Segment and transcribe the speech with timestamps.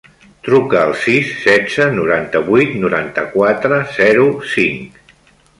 [0.45, 5.01] Truca al sis, setze, noranta-vuit, noranta-quatre, zero, cinc.